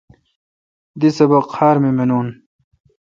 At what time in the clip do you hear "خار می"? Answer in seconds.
1.53-1.91